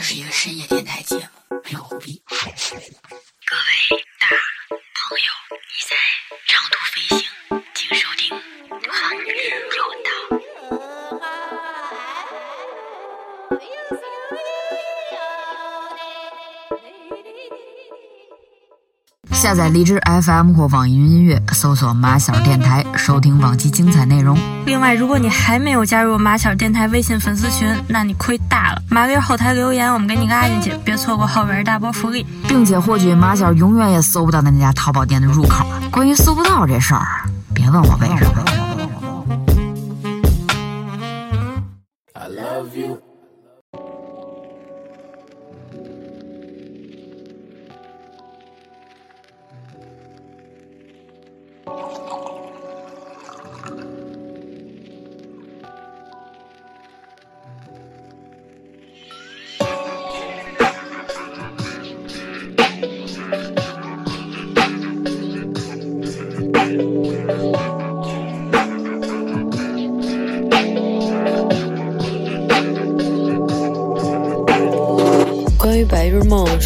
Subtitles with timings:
[0.00, 1.22] 这是一个深夜电台节目，
[19.50, 24.38] 下载荔枝 FM 或网易云音乐，搜索“马小电台”，收听往期精彩内容。
[24.64, 28.80] 另外，如果你还没有加入马小电台微信粉丝群，那你亏大了。
[28.88, 35.66] 马哥后台留言，我们给你拉进去，别错过后边大波福利，并且获取马小永远也搜不到的那家淘宝店的入口。
[35.90, 37.04] 关于搜不到这事儿，
[37.52, 38.44] 别问我为什么。
[42.12, 42.98] I love you.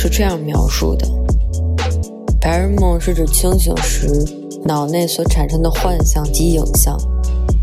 [0.06, 1.08] 是这样描述的：
[2.38, 4.22] 白日梦是指清醒时
[4.62, 6.94] 脑内所产生的幻象及影像，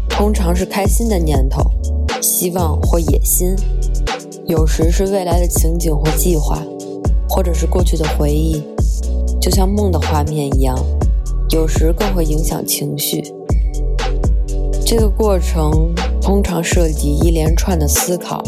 [0.09, 1.62] 通常是开心的念头、
[2.19, 3.56] 希望或野心，
[4.47, 6.59] 有时是未来的情景或计划，
[7.30, 8.64] 或者是过去的回忆，
[9.39, 10.75] 就像梦的画面一样。
[11.52, 13.22] 有时更会影响情绪。
[14.84, 18.42] 这个过程通常涉及一连串的思考。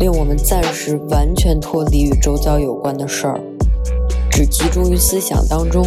[0.00, 3.38] 令我们暂时完全脱离与周遭有关的事儿，
[4.30, 5.84] 只集中于思想当中。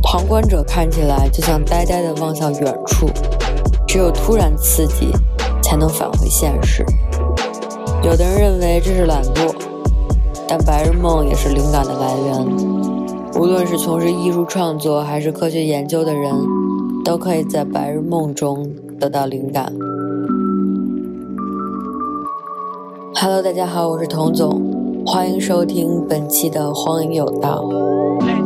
[0.00, 3.08] 旁观者看起来就像呆呆地望向远处，
[3.88, 5.10] 只有突然刺激
[5.60, 6.84] 才能返回现实。
[8.04, 9.52] 有的人认为这是懒惰，
[10.46, 12.46] 但白日梦也是灵感的来源。
[13.34, 16.32] 无论是从事艺术创作还是科学研究的人，
[17.04, 18.70] 都可以在白日梦中
[19.00, 19.72] 得到灵感。
[23.18, 24.60] Hello，大家好，我是童总，
[25.06, 27.62] 欢迎收听本期的《荒野有道》。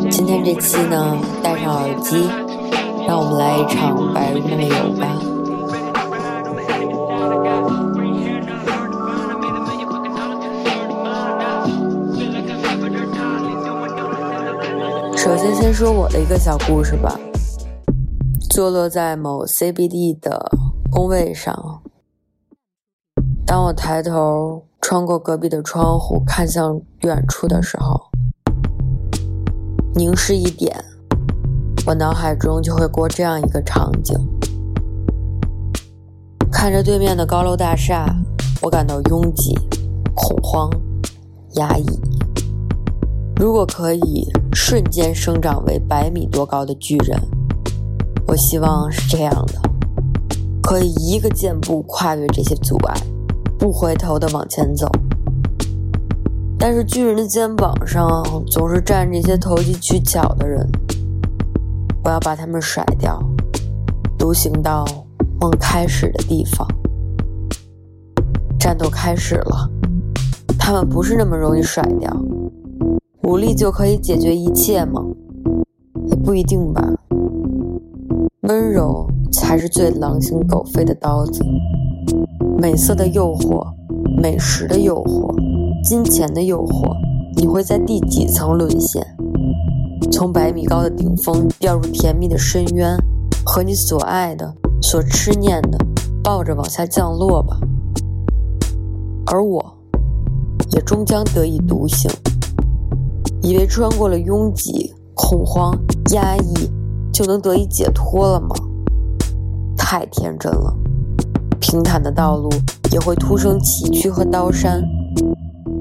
[0.08, 2.28] 今天这期呢，戴上耳机，
[3.04, 5.08] 让我们来一场白日梦游吧。
[15.16, 17.18] 首先，先说我的一个小故事吧。
[18.48, 20.48] 坐落在某 CBD 的
[20.92, 21.82] 工位上。
[23.50, 28.00] 当我抬头穿过隔壁的窗户看向远处的时候，
[29.92, 30.72] 凝视一点，
[31.84, 34.16] 我脑海中就会过这样一个场景：
[36.48, 38.06] 看着对面的高楼大厦，
[38.62, 39.58] 我感到拥挤、
[40.14, 40.70] 恐慌、
[41.54, 41.86] 压抑。
[43.34, 47.20] 如果可以瞬间生长为百米多高的巨人，
[48.28, 49.60] 我希望是这样的，
[50.62, 52.94] 可以一个箭步跨越这些阻碍。
[53.60, 54.90] 不回头的往前走，
[56.58, 60.66] 但是巨人的肩膀上总是站着一些投机取巧的人，
[62.02, 63.22] 我要把他们甩掉，
[64.18, 64.82] 独行到
[65.38, 66.66] 梦开始的地方。
[68.58, 69.70] 战斗开始了，
[70.58, 72.10] 他们不是那么容易甩掉，
[73.24, 75.04] 武力就可以解决一切吗？
[76.06, 76.82] 也不一定吧。
[78.44, 81.44] 温柔才是最狼心狗肺的刀子。
[82.60, 83.66] 美色的诱惑，
[84.20, 85.34] 美食的诱惑，
[85.82, 86.94] 金钱的诱惑，
[87.34, 89.02] 你会在第几层沦陷？
[90.12, 92.94] 从百米高的顶峰掉入甜蜜的深渊，
[93.46, 95.78] 和你所爱的、所痴念的
[96.22, 97.58] 抱着往下降落吧。
[99.32, 99.64] 而我，
[100.70, 102.10] 也终将得以独行。
[103.40, 105.74] 以为穿过了拥挤、恐慌、
[106.12, 106.70] 压抑，
[107.10, 108.54] 就能得以解脱了吗？
[109.78, 110.76] 太天真了。
[111.60, 112.48] 平坦的道路
[112.90, 114.82] 也会突生崎岖和刀山。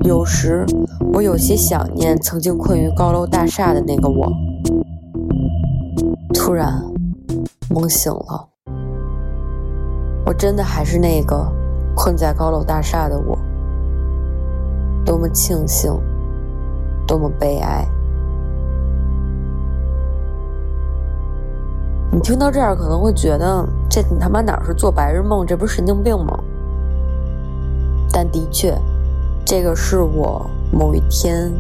[0.04, 0.66] 有时，
[1.14, 4.32] 我有些想念曾经困于高楼大厦的那个我。
[6.34, 6.84] 突然，
[7.70, 8.48] 梦醒了，
[10.26, 11.52] 我真的还是那个
[11.96, 13.38] 困在高楼大厦的我。
[15.06, 15.92] 多么庆幸，
[17.08, 17.88] 多么悲哀。
[22.12, 26.38] 你听到这儿可能会觉得，这你他妈哪是做白日梦，这不是神经病吗？
[28.12, 28.78] 但的确，
[29.46, 31.52] 这个是我某一天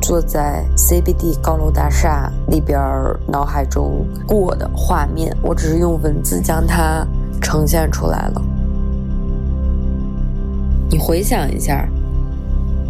[0.00, 2.78] 坐在 CBD 高楼大厦里边
[3.26, 7.06] 脑海中过的画面，我只是用文字将它
[7.42, 8.42] 呈现出来了。
[10.88, 11.88] 你回想一下，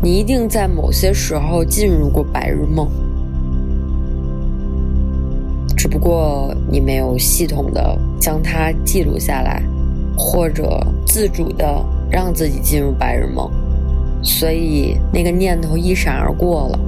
[0.02, 2.86] 你一定在某些时候进入过白日梦，
[5.86, 9.62] 只不过你没有系统的将它记录下来，
[10.18, 11.64] 或者自主的
[12.10, 13.48] 让自己进入白日梦，
[14.20, 16.80] 所以那个念头一闪而过了。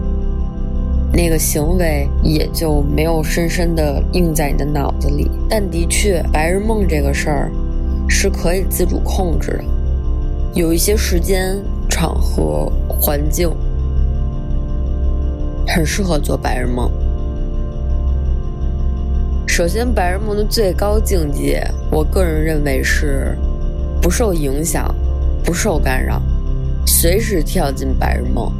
[1.13, 7.53] 那个行为也就没有深深的印在你的脑子里，但的确，白日梦这个事儿
[8.09, 9.65] 是可以自主控制的。
[10.55, 11.57] 有一些时间、
[11.89, 13.49] 场合、环境
[15.69, 16.91] 很适合做白日梦。
[19.59, 23.37] 首先，白日梦的最高境界，我个人认为是
[24.01, 24.95] 不受影响、
[25.45, 26.23] 不受干扰，
[26.87, 28.53] 随时跳进白日梦。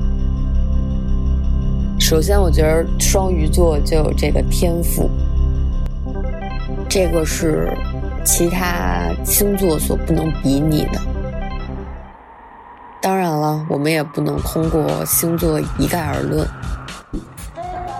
[2.01, 5.09] 首先，我觉得双鱼座就有这个天赋，
[6.89, 7.73] 这个是
[8.25, 11.01] 其他星座所不能比拟的。
[13.01, 16.45] 当然了，我们也不能通过星座一概而论。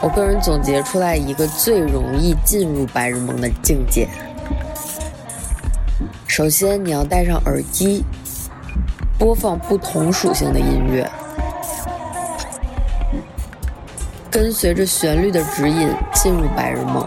[0.01, 4.09] 我个人总结出来一个最容易进入白日梦的境界：
[6.27, 8.05] 首先，你要戴上耳机，
[9.19, 11.09] 播放不同属性的音乐。
[14.31, 17.05] 跟随着旋律的指引进入白日梦。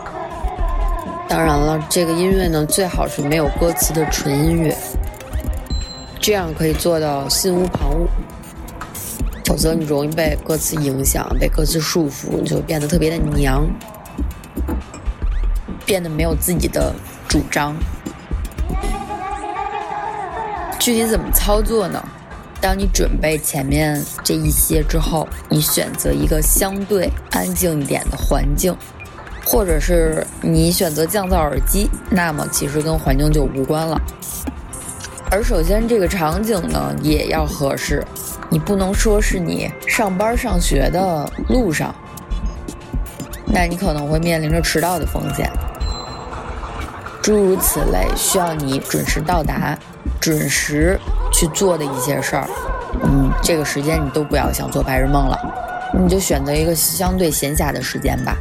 [1.29, 4.75] 当然了，这个音乐呢最好是没有歌词的纯音乐，
[6.19, 8.07] 这样可以做到心无旁骛。
[9.51, 13.67] 否则你容易被歌词影响，被歌词束缚，你就变得特别的娘，
[15.85, 16.95] 变得没有自己的
[17.27, 17.75] 主张。
[20.79, 22.01] 具体怎么操作呢？
[22.61, 28.73] 当你准备前面这一些之后，你选择一个相对安静一点的环境，
[29.45, 34.01] 或者是你选择降噪耳机，那么其实跟环境就无关了。
[35.31, 38.05] 而首先这个场景呢也要合适，
[38.49, 41.95] 你不能说是你上班上学的路上，
[43.45, 45.49] 那你可能会面临着迟到的风险。
[47.21, 49.77] 诸如此类，需要你准时到达。
[50.19, 50.99] 准时
[51.31, 52.47] 去做的一些事儿，
[53.03, 55.37] 嗯，这个时间你都不要想做白日梦了，
[55.97, 58.35] 你就选择一个相对闲暇的时间吧。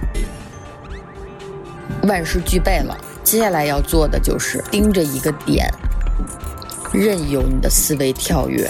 [2.02, 2.94] 万事俱备了，
[3.24, 5.72] 接下来要做的就是盯着一个点，
[6.92, 8.68] 任由你的思维跳跃。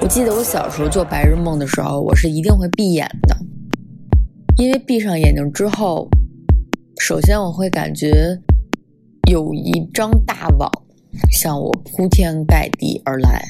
[0.00, 3.36] 我记得我小时候做白日梦的时候，我是一定会闭眼的，
[4.56, 6.08] 因为闭上眼睛之后，
[6.98, 8.40] 首先我会感觉。
[9.30, 10.70] 有一张大网
[11.30, 13.42] 向我铺天盖地而来，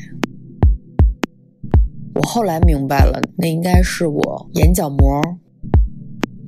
[2.15, 5.21] 我后来明白了，那应该是我眼角膜，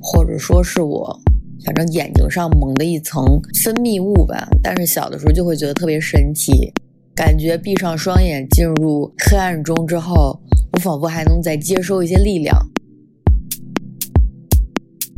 [0.01, 1.19] 或者说是我，
[1.65, 3.23] 反正眼睛上蒙的一层
[3.63, 4.47] 分泌物吧。
[4.63, 6.73] 但是小的时候就会觉得特别神奇，
[7.15, 10.39] 感觉闭上双眼进入黑暗中之后，
[10.73, 12.55] 我仿佛还能再接收一些力量。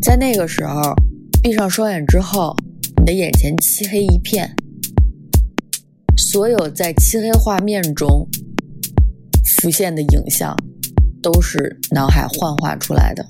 [0.01, 0.81] 在那个时候，
[1.44, 2.56] 闭上双眼之后。
[2.97, 4.53] 你的眼前漆黑一片，
[6.18, 8.27] 所有在漆黑画面中
[9.45, 10.53] 浮现的影像，
[11.21, 13.25] 都是脑海幻化出来的。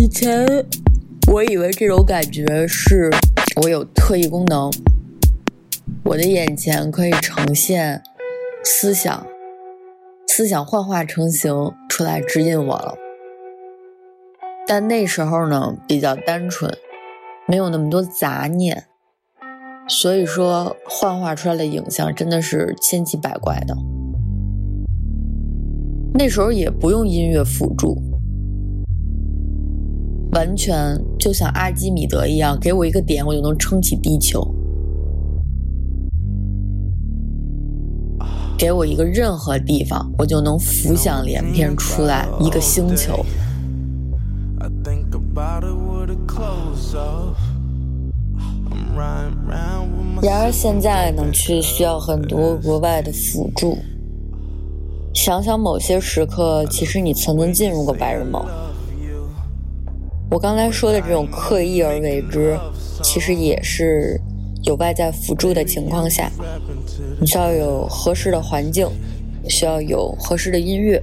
[0.00, 0.46] 以前
[1.32, 3.10] 我以为这种感觉是
[3.60, 4.70] 我有特异功能，
[6.04, 8.00] 我的眼前可以呈现
[8.62, 9.26] 思想。
[10.28, 12.94] 思想幻化成型出来指引我了，
[14.68, 16.72] 但那时候呢比较单纯，
[17.48, 18.84] 没有那么多杂念，
[19.88, 23.76] 所以说幻化出来的影像真的是千奇百怪的。
[26.14, 28.00] 那时候也不用音乐辅助，
[30.32, 34.46] 完全就像阿基米德一样，给我一个点，我就能撑起地球。
[38.58, 43.24] 给我一个任何地方，我就能浮想联翩出来一个星球。
[50.20, 53.78] 然而现在呢，却需要很多额外的辅助。
[55.14, 58.44] 想想某些时刻，其实你曾经进入过白日梦。
[60.30, 62.58] 我刚才说的这种刻意而为之，
[63.02, 64.20] 其实也是。
[64.64, 66.30] 有外在辅助的情况下，
[67.20, 68.86] 你需要有合适的环境，
[69.48, 71.00] 需要有合适的音乐。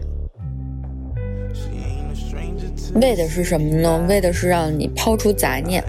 [2.95, 4.05] 为的是什么呢？
[4.09, 5.81] 为的是让你抛出杂念。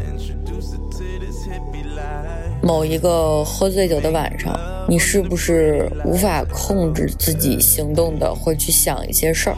[2.62, 9.56] 某一个喝醉酒的晚上，你是不是无法控制自己行动的，会去想一些事儿，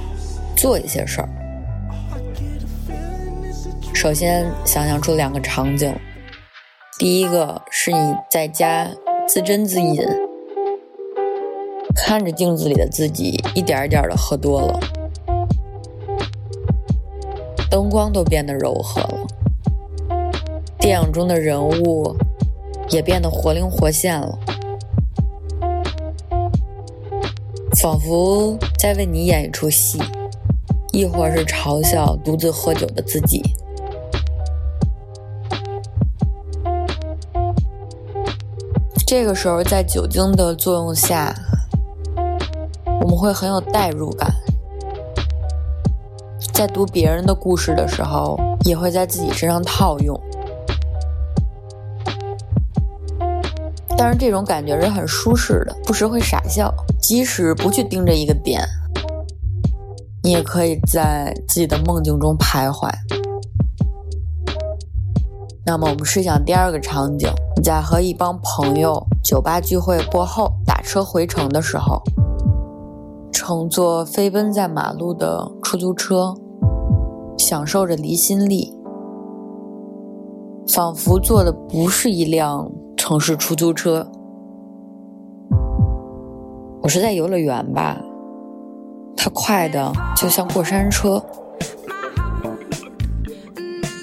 [0.57, 1.29] 做一些事儿？
[4.01, 5.93] 首先想象出两个场景，
[7.01, 7.99] 第一个是你
[8.31, 8.89] 在家
[9.27, 10.01] 自斟自饮，
[11.97, 14.79] 看着镜子里的自己一点一点的喝多了，
[17.69, 19.27] 灯光都变得柔和了，
[20.79, 22.15] 电影中的人物
[22.91, 24.39] 也变得活灵活现了，
[27.77, 30.01] 仿佛在为你演一出戏，
[30.93, 33.43] 亦或是嘲笑独自喝酒的自己。
[39.09, 41.35] 这个时候，在酒精的作用下，
[43.01, 44.31] 我们会很有代入感。
[46.53, 50.21] 在读别人的故事的时候，也会在自己身上套用。
[53.97, 56.71] 但是这种感觉是很舒适的，不时会傻笑。
[57.01, 58.63] 即使不去盯着一个点，
[60.23, 62.93] 你也可以在自己的梦境中徘徊。
[65.65, 67.31] 那么，我们试想第二个场景：
[67.63, 72.03] 在和一帮朋友酒吧聚会过后，打车回城的时候，
[73.33, 76.35] 乘坐飞奔在马路的出租车，
[77.37, 78.73] 享受着离心力，
[80.69, 84.11] 仿佛坐的不是一辆城市出租车，
[86.83, 88.01] 我是在游乐园吧？
[89.17, 91.23] 它快的就像过山车。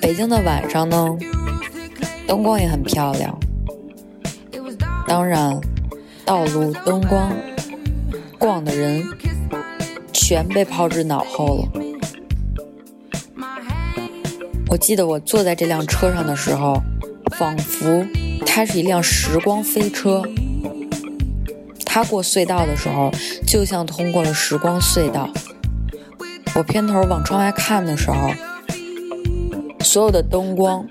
[0.01, 1.17] 北京的晚上呢？
[2.27, 3.37] 灯光也很漂亮，
[5.07, 5.59] 当然，
[6.25, 7.31] 道路灯光、
[8.39, 9.03] 逛的人
[10.11, 11.81] 全被抛之脑后了。
[14.67, 16.81] 我记得我坐在这辆车上的时候，
[17.37, 18.05] 仿佛
[18.45, 20.23] 它是一辆时光飞车。
[21.85, 23.11] 它过隧道的时候，
[23.47, 25.29] 就像通过了时光隧道。
[26.55, 28.31] 我偏头往窗外看的时候，
[29.81, 30.85] 所有的灯光。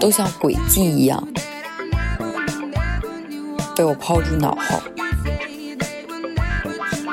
[0.00, 1.26] 都像轨迹一样
[3.78, 4.82] 被我抛诸脑后，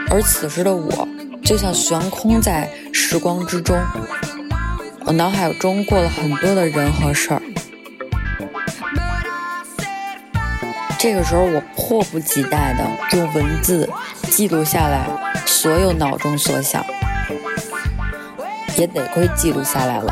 [0.09, 1.07] 而此时的我
[1.43, 3.79] 就像悬空在时光之中，
[5.05, 7.41] 我脑海中过了很多的人和事儿。
[10.97, 13.87] 这个时候，我迫不及待的用文字
[14.31, 15.07] 记录下来
[15.45, 16.83] 所有脑中所想，
[18.75, 20.11] 也得亏记录下来了。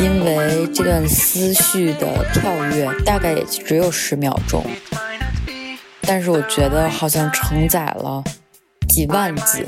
[0.00, 4.64] 因为这段思绪的跳跃大概也只有十秒钟，
[6.00, 8.24] 但是我觉得好像承载了
[8.88, 9.64] 几万字，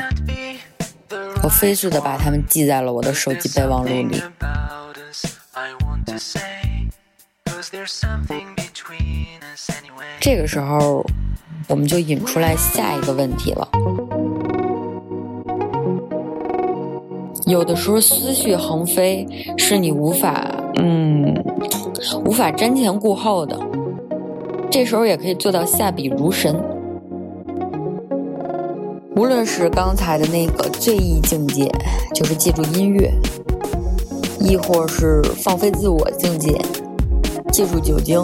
[1.42, 4.22] 我飞速的把它们记在了我的手机备忘录里。
[10.18, 11.04] 这个时候，
[11.68, 13.68] 我们就引出来下一个问题了。
[17.46, 20.48] 有的时候思绪横飞，是你无法，
[20.80, 21.34] 嗯，
[22.24, 23.58] 无法瞻前顾后的。
[24.70, 26.58] 这时候也可以做到下笔如神。
[29.16, 31.70] 无论是刚才的那个醉意境界，
[32.14, 33.10] 就是借助音乐；
[34.40, 36.58] 亦或是放飞自我境界，
[37.52, 38.22] 借助酒精，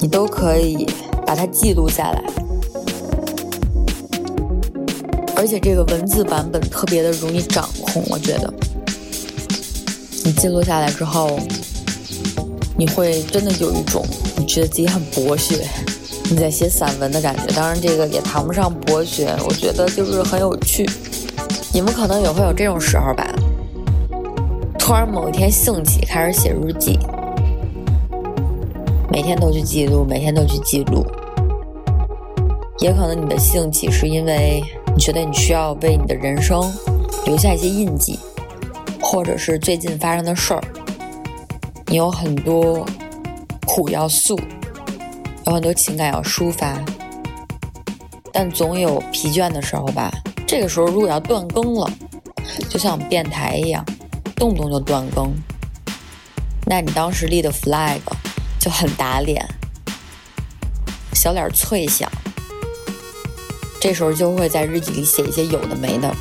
[0.00, 0.86] 你都可以
[1.26, 2.22] 把它记录下来。
[5.36, 8.52] 而且这个文字版本特别的容易掌控，我觉得，
[10.24, 11.38] 你记录下来之后，
[12.76, 14.04] 你会真的有一种
[14.36, 15.64] 你觉得自己很博学，
[16.30, 17.54] 你在写散文的感觉。
[17.54, 20.88] 当然，这个也谈不上博学，我觉得就是很有趣。
[21.72, 23.30] 你们可能也会有这种时候吧，
[24.78, 26.98] 突然某一天兴起开始写日记，
[29.12, 31.06] 每天都去记录，每天都去记录。
[32.78, 34.64] 也可能你的兴起是因为。
[34.96, 36.58] 你觉得你需要为你的人生
[37.26, 38.18] 留下一些印记，
[38.98, 40.62] 或者是最近发生的事儿，
[41.88, 42.82] 你有很多
[43.66, 44.40] 苦要诉，
[45.44, 46.82] 有很多情感要抒发，
[48.32, 50.10] 但总有疲倦的时候吧。
[50.46, 51.92] 这个时候如果要断更了，
[52.70, 53.84] 就像我们电台一样，
[54.34, 55.30] 动不动就断更，
[56.64, 58.00] 那你当时立的 flag
[58.58, 59.46] 就很打脸，
[61.12, 62.10] 小脸脆响。
[63.86, 66.12] 这时候就会在日记里写一些有的没的。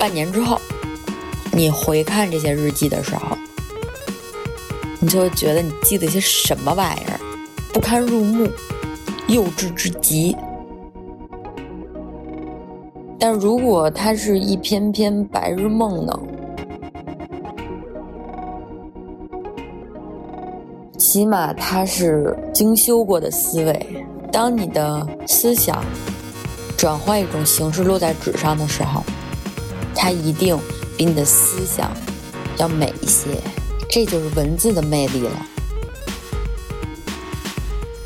[0.00, 0.60] 半年之后，
[1.52, 3.38] 你回看这些日记的时候，
[4.98, 7.20] 你就会觉得你记得些什么玩意儿，
[7.72, 8.48] 不堪入目，
[9.28, 10.36] 幼稚之极。
[13.16, 16.20] 但如果它是一篇篇白日梦呢？
[20.98, 23.86] 起码它是精修过的思维。
[24.36, 25.82] 当你的思想
[26.76, 29.02] 转换一种形式落在纸上的时候，
[29.94, 30.54] 它一定
[30.94, 31.90] 比你的思想
[32.58, 33.40] 要美一些。
[33.88, 35.46] 这就是文字的魅力了，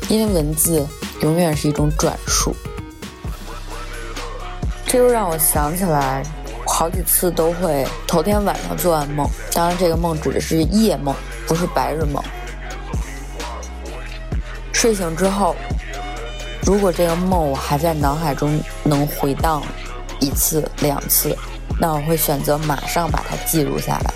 [0.07, 0.87] 因为文字
[1.19, 2.55] 永远是一种转述。
[4.85, 6.23] 这又让我想起来，
[6.65, 11.13] 好几次都会头天晚上做完梦，当然这个梦指的是夜梦，
[11.45, 12.23] 不是白日梦。
[14.71, 15.57] 睡醒之后，
[16.63, 19.61] 如果这个梦我还在脑海中能回荡
[20.19, 21.35] 一次两次，
[21.79, 24.13] 那我会选择马上把它记录下来。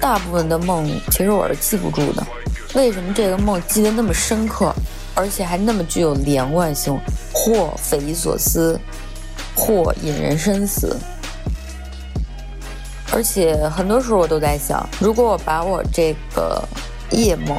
[0.00, 2.26] 大部分的梦其实我是记不住的，
[2.74, 4.74] 为什么这个梦记得那么深刻，
[5.14, 6.98] 而且还那么具有连贯性，
[7.32, 8.78] 或匪夷所思，
[9.54, 10.96] 或引人深思？
[13.12, 16.62] 而且很多时候我都在想，如果我把我这个
[17.10, 17.58] 夜梦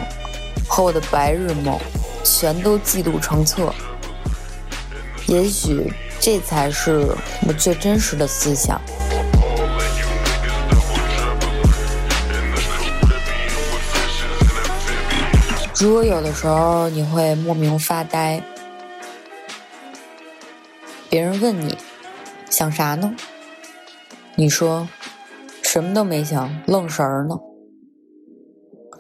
[0.74, 1.78] 和我的白日梦
[2.24, 3.74] 全都记录成册，
[5.28, 7.14] 也许这才是
[7.46, 8.80] 我最真实的思想。
[15.78, 18.42] 如果有的时候你会莫名发呆，
[21.10, 21.78] 别人问你
[22.50, 23.14] 想啥呢？
[24.36, 24.88] 你说
[25.62, 27.36] 什么都没想，愣神儿呢。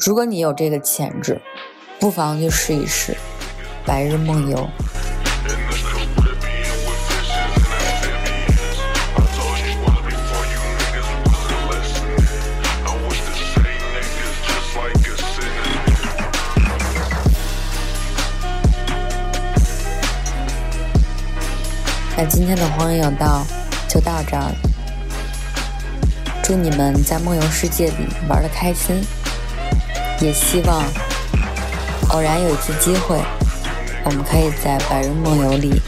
[0.03, 1.39] 如果你有这个潜质，
[2.01, 3.15] 不妨就试一试
[3.85, 4.67] 白日梦游。
[22.17, 23.45] 那今天的荒野有道
[23.87, 24.55] 就到这儿了，
[26.41, 29.05] 祝你们在梦游世界里玩的开心，
[30.19, 30.83] 也希望
[32.11, 33.17] 偶然有一次机会，
[34.03, 35.81] 我们可以在白日梦游里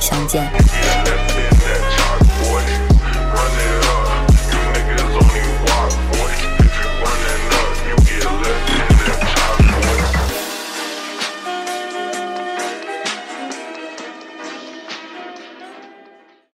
[0.00, 0.50] 相见。